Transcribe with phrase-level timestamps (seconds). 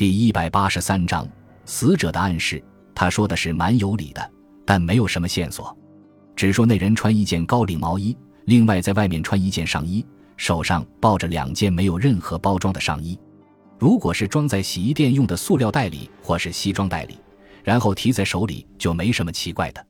[0.00, 1.28] 第一百八十三章
[1.66, 2.64] 死者的暗示。
[2.94, 4.30] 他说的是蛮有理的，
[4.64, 5.76] 但没有什么线索，
[6.34, 8.16] 只说那人穿一件高领毛衣，
[8.46, 10.02] 另外在外面穿一件上衣，
[10.38, 13.18] 手上抱着两件没有任何包装的上衣。
[13.78, 17.18] 如果是装在洗衣店用的塑料袋里或是西装袋里，
[17.62, 19.86] 然后提在手里，就没什么奇怪的。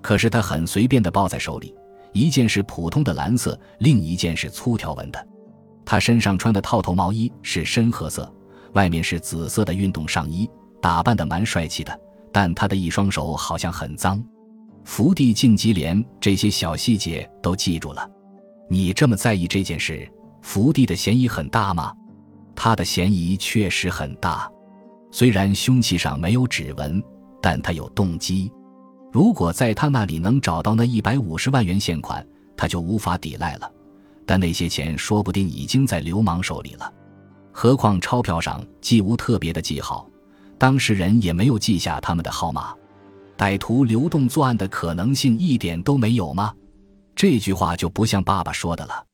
[0.00, 1.74] 可是他很随便地抱在手里，
[2.12, 5.28] 一件是普通的蓝色，另一件是粗条纹的。
[5.84, 8.32] 他身上穿的套头毛衣是深褐色，
[8.74, 10.48] 外面是紫色的运动上衣，
[10.80, 12.00] 打扮得蛮帅气的。
[12.32, 14.22] 但他的一双手好像很脏。
[14.84, 18.08] 福地晋级连这些小细节都记住了。
[18.70, 20.08] 你这么在意这件事，
[20.42, 21.92] 福地的嫌疑很大吗？
[22.54, 24.50] 他的嫌疑确实很大，
[25.10, 27.02] 虽然凶器上没有指纹，
[27.40, 28.50] 但他有动机。
[29.10, 32.26] 如果在他那里能找到那一百五十万元现款，
[32.56, 33.70] 他就无法抵赖了。
[34.26, 36.92] 但那些钱说不定已经在流氓手里了。
[37.60, 40.08] 何况钞票上既无特别的记号，
[40.58, 42.72] 当事人也没有记下他们的号码，
[43.36, 46.54] 歹徒流动作案的可能性一点都没有吗？
[47.16, 49.04] 这句话就不像爸爸说的了。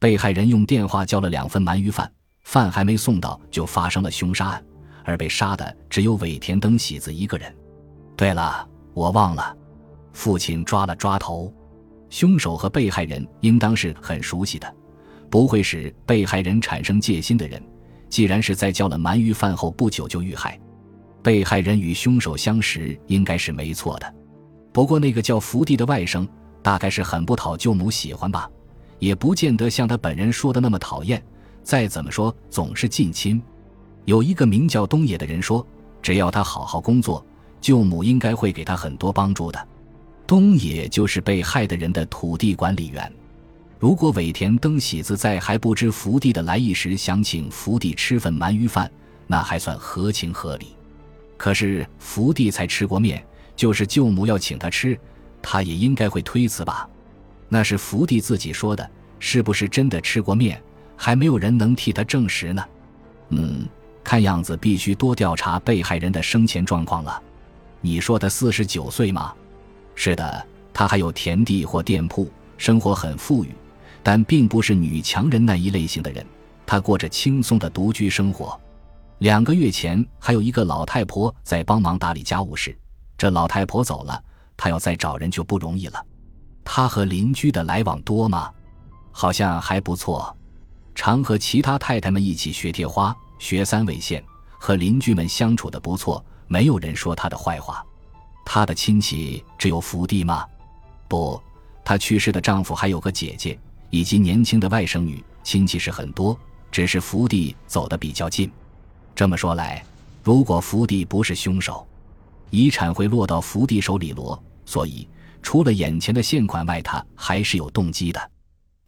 [0.00, 2.12] 被害人用电话叫了两份鳗鱼饭。
[2.42, 4.64] 饭还没送到，就发生了凶杀案，
[5.04, 7.56] 而被杀的只有尾田登喜子一个人。
[8.16, 9.56] 对了，我忘了，
[10.12, 11.54] 父亲抓了抓头，
[12.10, 14.74] 凶手和被害人应当是很熟悉的，
[15.30, 17.62] 不会使被害人产生戒心的人。
[18.14, 20.56] 既然是在叫了鳗鱼饭后不久就遇害，
[21.20, 24.14] 被害人与凶手相识应该是没错的。
[24.72, 26.24] 不过那个叫福地的外甥，
[26.62, 28.48] 大概是很不讨舅母喜欢吧，
[29.00, 31.20] 也不见得像他本人说的那么讨厌。
[31.64, 33.42] 再怎么说，总是近亲。
[34.04, 35.66] 有一个名叫东野的人说，
[36.00, 37.26] 只要他好好工作，
[37.60, 39.68] 舅母应该会给他很多帮助的。
[40.24, 43.12] 东野就是被害的人的土地管理员。
[43.84, 48.90] 如果尾田登喜子在还不知福地的来意时想请福地吃份鳗鱼饭，
[49.26, 50.68] 那还算合情合理。
[51.36, 53.22] 可是福地才吃过面，
[53.54, 54.98] 就是舅母要请他吃，
[55.42, 56.88] 他也应该会推辞吧？
[57.46, 60.58] 那是福地自己说的，是不是真的吃过面？
[60.96, 62.64] 还没有人能替他证实呢。
[63.28, 63.68] 嗯，
[64.02, 67.22] 看样子必须多调查被害人的生前状况了。
[67.82, 69.34] 你说他四十九岁吗？
[69.94, 73.50] 是的，他还有田地或店铺，生活很富裕，
[74.04, 76.24] 但并不是女强人那一类型的人。
[76.66, 78.58] 她过着轻松的独居生活。
[79.18, 82.76] 两个月前，还有一个老太婆在帮忙打理家务事。
[83.16, 84.22] 这老太婆走了，
[84.56, 86.04] 她要再找人就不容易了。
[86.64, 88.50] 她和邻居的来往多吗？
[89.10, 90.36] 好像还不错。
[90.94, 94.22] 常和其他太太们一起学贴花、学三味线，
[94.58, 97.84] 和邻居们相处的不错，没有人说她的坏话。
[98.44, 100.44] 她的亲戚只有福地吗？
[101.08, 101.40] 不，
[101.84, 103.58] 她去世的丈夫还有个姐姐，
[103.94, 106.36] 以及年轻的外甥女，亲戚是很多，
[106.72, 108.50] 只是福地走得比较近。
[109.14, 109.84] 这么说来，
[110.24, 111.86] 如果福地不是凶手，
[112.50, 115.06] 遗产会落到福地手里罗，所以
[115.42, 118.20] 除了眼前的现款外，他还是有动机的。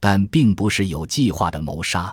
[0.01, 2.13] 但并不是有计划的谋杀，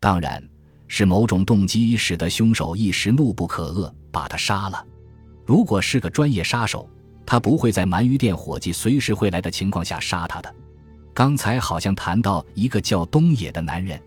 [0.00, 0.42] 当然
[0.88, 4.82] 是某种动机使得凶手一时怒不可遏把他杀了。
[5.44, 6.88] 如果是个专业杀手，
[7.26, 10.54] 他不会在鳗鱼店伙计随时会来的情况下杀他的。
[11.14, 14.00] 刚才好像谈到一个叫东野的男人，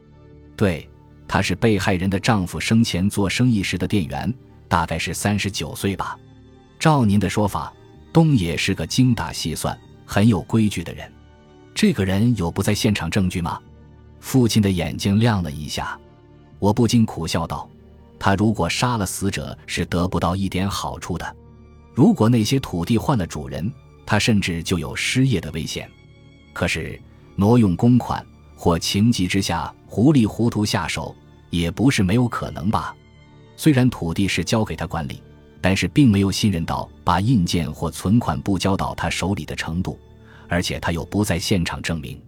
[0.55, 0.89] 对，
[1.27, 4.33] 他是被害人的丈夫生前做生意时的店员，
[4.67, 6.17] 大概是三十九岁吧。
[6.79, 7.71] 照您的说法，
[8.11, 11.11] 东野是个精打细算、很有规矩的人。
[11.73, 13.59] 这个人有不在现场证据吗？
[14.19, 15.99] 父亲的眼睛亮了一下，
[16.57, 17.69] 我不禁苦笑道
[18.17, 21.35] ：“他如果杀了死者，是得不到一点好处的。
[21.93, 23.71] 如果那些土地换了主人，
[24.05, 25.87] 他甚至就有失业的危险。
[26.55, 26.97] 可是
[27.35, 31.13] 挪用公款或情急之下糊里糊涂下手，
[31.49, 32.95] 也不是没有可能吧？
[33.57, 35.21] 虽然土地是交给他管理，
[35.59, 39.99] 但是并没有信任到把印鉴或存款不交到他手里的程度。”
[40.47, 42.21] 而且他又不在现场证明。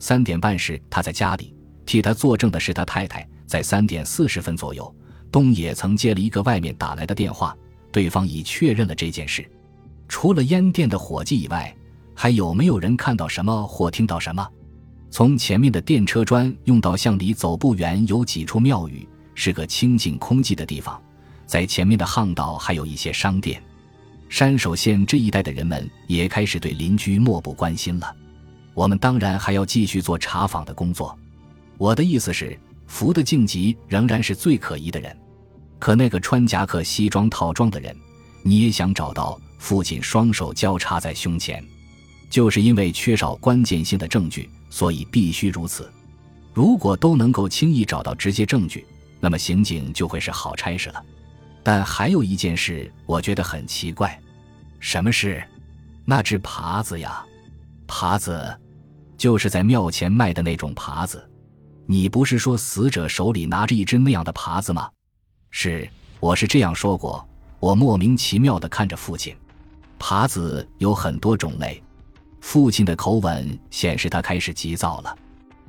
[0.00, 1.54] 三点半时他在家里，
[1.86, 3.24] 替他作证的是他太太。
[3.46, 4.92] 在三点四十分左右，
[5.30, 7.56] 东野曾接了一个外面打来的电话，
[7.92, 9.48] 对方已确认了这件事。
[10.08, 11.72] 除了烟店的伙计以外，
[12.22, 14.46] 还有没有人看到什么或听到什么？
[15.10, 21.00] 从前面的电车砖用道向里走不远，有几处庙宇，是个清静空寂的地方。
[21.46, 23.62] 在前面的巷道还有一些商店。
[24.28, 28.14] 山手线这一带的人们也开始对邻居漠不关心了。
[28.74, 31.18] 我们当然还要继续做查访的工作。
[31.78, 32.54] 我的意思是，
[32.86, 35.16] 福的晋级仍然是最可疑的人。
[35.78, 37.96] 可那个穿夹克西装套装的人，
[38.42, 39.40] 你也想找到？
[39.56, 41.64] 父亲双手交叉在胸前，
[42.30, 45.92] 就是因为缺少关键性的证据，所以必须如此。
[46.54, 48.86] 如果都能够轻易找到直接证据，
[49.18, 51.04] 那么刑警就会是好差事了。
[51.62, 54.18] 但还有一件事，我觉得很奇怪。
[54.78, 55.42] 什么事？
[56.04, 57.24] 那只耙子呀，
[57.86, 58.58] 耙子，
[59.18, 61.28] 就是在庙前卖的那种耙子。
[61.86, 64.88] 你不是说死者手里拿着一只那样的耙子吗？
[65.50, 65.88] 是，
[66.20, 67.28] 我是这样说过。
[67.58, 69.36] 我莫名其妙地看着父亲。
[69.98, 71.82] 耙子有很多种类。
[72.40, 75.16] 父亲的口吻显示他开始急躁了。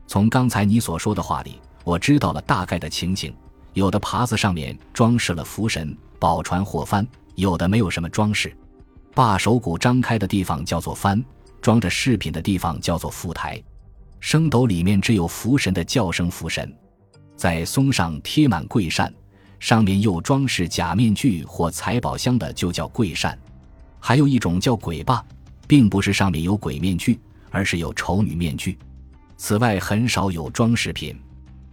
[0.07, 3.33] 从刚才你所说的话里，我知道了大概的情形。
[3.73, 8.53] 有的耙子上面装饰了福神，宝船或帆；有的没有什么装饰。
[9.13, 11.23] 把手骨张开的地方叫做帆，
[11.62, 13.62] 装着饰品的地方叫做福台。
[14.19, 16.73] 升斗里面只有福神的叫声，福神。
[17.38, 19.13] 在松上贴满桂扇，
[19.59, 23.38] 上面又装饰假面具或财宝箱的就叫桂扇。
[24.00, 25.23] 还有一种叫鬼霸，
[25.71, 27.18] 并不是上面有鬼面具，
[27.50, 28.77] 而是有丑女面具。
[29.38, 31.18] 此外，很少有装饰品。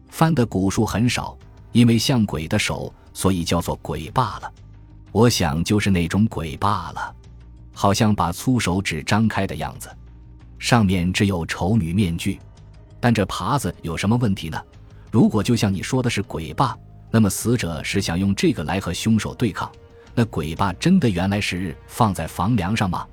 [0.09, 1.37] 翻的古书很少。
[1.73, 4.53] 因为像鬼的手，所以叫做鬼罢了。
[5.11, 7.13] 我想就是那种鬼罢了，
[7.73, 9.91] 好像把粗手指张开的样子，
[10.61, 12.39] 上面只有丑女面具。
[13.01, 14.63] 但这耙子有什么问题呢？
[15.11, 16.77] 如果就像你说的是鬼罢，
[17.11, 19.69] 那么死者是想用这个来和凶手对抗。
[20.15, 23.05] 那鬼罢真的原来是放在房梁上吗？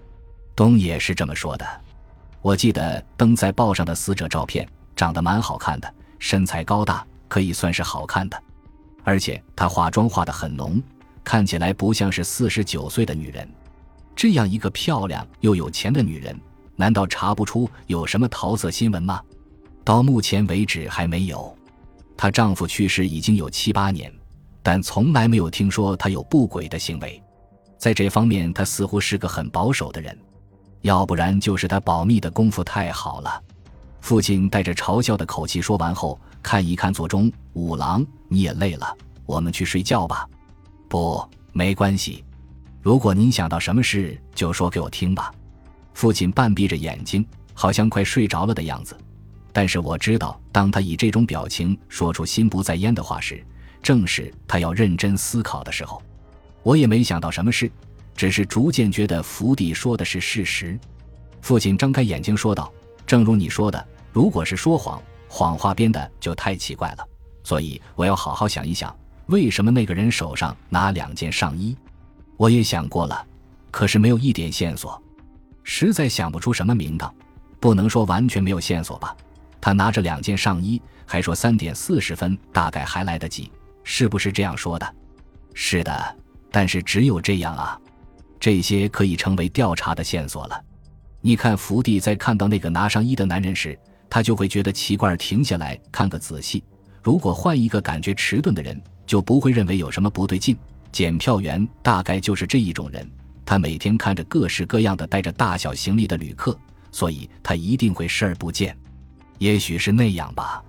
[0.56, 1.66] 东野是这么说的。
[2.42, 7.06] 我记得登在报上的死者照片，长得蛮好看的，身材高大。
[7.28, 8.42] 可以算是好看的，
[9.04, 10.81] 而且她化妆化得很浓，
[11.24, 13.50] 看起来不像是四十九岁的女人。
[14.16, 16.40] 这样一个漂亮又有钱的女人，
[16.75, 19.19] 难道查不出有什么桃色新闻吗？
[19.84, 21.54] 到目前为止还没有。
[22.16, 24.10] 她丈夫去世已经有七八年，
[24.62, 27.22] 但从来没有听说她有不轨的行为。
[27.78, 30.16] 在这方面，她似乎是个很保守的人，
[30.86, 33.42] 要不然就是他保密的功夫太好了。
[34.02, 36.18] 父亲带着嘲笑的口气说完后。
[36.44, 38.96] 看一看座钟，五郎，你也累了，
[39.26, 40.30] 我们去睡觉吧。
[40.88, 42.24] 不，没关系。
[42.84, 45.34] 如果您想到什么事，就说给我听吧。
[45.96, 48.96] 父亲半闭着眼睛，好像快睡着了的样子。
[49.52, 53.44] 但是我知道，当他以这种表情说出心不在焉的话时，
[53.82, 56.00] 正是他要认真思考的时候。
[56.62, 57.72] 我也没想到什么事，
[58.16, 60.80] 只是逐渐觉得福地说的是事实。
[61.42, 62.74] 父亲睁开眼睛说道
[63.06, 67.06] ：“正如你说的，如果是说谎。”谎话编的就太奇怪了，
[67.44, 68.96] 所以我要好好想一想，
[69.26, 71.76] 为什么那个人手上拿两件上衣？
[72.38, 73.26] 我也想过了，
[73.70, 75.02] 可是没有一点线索，
[75.64, 77.14] 实在想不出什么名堂。
[77.60, 79.14] 不能说完全没有线索吧？
[79.60, 83.52] 他拿着两件上衣，还说三点四十分大概还来得及，
[83.84, 84.96] 是不是这样说的？
[85.54, 86.16] 是的，
[86.50, 87.78] 但是只有这样啊，
[88.46, 90.64] 这些可以成为调查的线索了。
[91.20, 93.76] 你看，福地在看到那个拿上衣的男人时。
[94.08, 96.64] 他就会觉得奇怪，停下来看个仔细。
[97.02, 100.56] 如果换一个感觉迟钝的人，就不会认为有什么不对劲。
[100.92, 103.10] 检票员大概就是这一种人，
[103.44, 106.56] 他每天看着各式各样的带着大小行李的旅客，
[106.92, 108.78] 所以他一定会视而不见。
[109.40, 110.64] 也许是那样吧。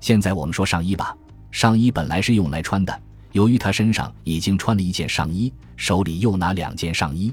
[0.00, 1.16] 现在我们说上衣吧，
[1.52, 3.00] 上衣本来是用来穿的，
[3.32, 7.32] 由于他身上已经穿了一件上衣，手里又拿两件上衣，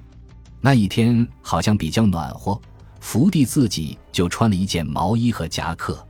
[0.59, 2.59] 那一天好像比较暖和。
[3.01, 6.05] 福地自己就穿了一件毛衣和夹克。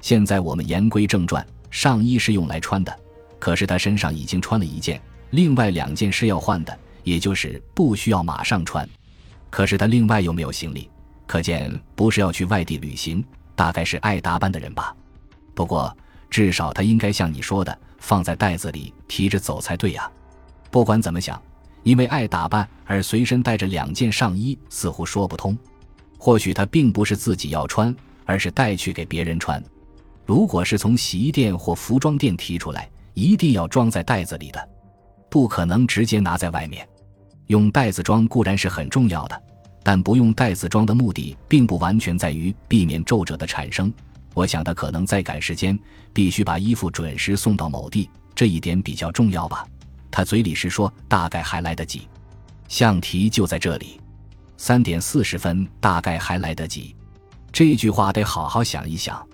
[0.00, 2.96] 现在我们言归正传，上衣是用来穿的，
[3.38, 5.00] 可是他身上已经穿了一件，
[5.30, 8.88] 另外两件是要换的，也就是不需要马上穿。
[9.48, 10.90] 可是他另外又没有行李，
[11.26, 14.94] 可见不是要去外地旅行，大概是爱打扮的人吧。
[15.54, 15.96] 不过
[16.28, 20.10] 至少他应该像你说的，放在袋子里提着走才对呀。
[20.70, 21.40] 不管怎么想，
[21.84, 25.56] 因为爱打扮而随身带着两件上衣，似乎说不通。
[26.18, 27.96] 或许他并不是自己要穿，
[28.26, 29.62] 而是带去给别人穿。
[30.26, 34.68] 如果是从洗衣店或服装店提出来，一定要装在袋子里的，
[35.30, 36.86] 不可能直接拿在外面。
[37.46, 39.42] 用袋子装固然是很重要的，
[39.82, 43.90] 但不用袋子装的目的并不完全在于避免皱褶的产生。
[44.34, 45.78] 我想他可能在赶时间，
[46.12, 49.66] 必须把衣服准时送到某地，这一点比较重要吧。
[50.10, 52.08] 他嘴里是说大概还来得及，
[52.68, 54.00] 象题就在这里。
[54.56, 56.94] 三点四十分，大概还来得及。
[57.52, 59.24] 这句话得好好想一想。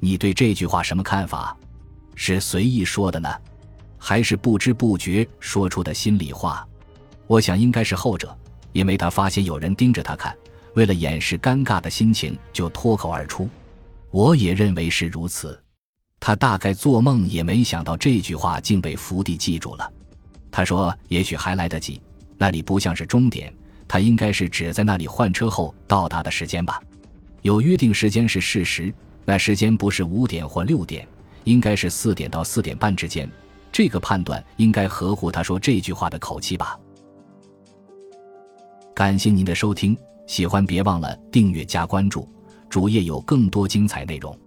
[0.00, 1.56] 你对这句话什么看法？
[2.14, 3.28] 是随意说的呢，
[3.98, 6.66] 还是不知不觉说出的心里话？
[7.26, 8.36] 我想应该是后者，
[8.72, 10.36] 因为他发现有人盯着他看，
[10.74, 13.48] 为了掩饰尴尬的心情，就脱口而出。
[14.10, 15.58] 我也认为是如此。
[16.20, 19.92] 他大概做梦也没想到这句话竟被福地记住了。
[20.50, 22.00] 他说：“也许还来得及，
[22.36, 23.52] 那里不像是终点。”
[23.86, 26.78] 他应该是指在那里换车后到达的时间吧？
[27.40, 28.92] 有约定时间是事实，
[29.24, 31.08] 那时间不是五点或六点，
[31.44, 33.30] 应该是四点到四点半之间。
[33.72, 36.78] 这个判断应该合乎他说这句话的口气吧。
[38.94, 39.96] 感谢您的收听，
[40.26, 42.28] 喜欢别忘了订阅加关注，
[42.68, 44.38] 主页有更多精彩内容。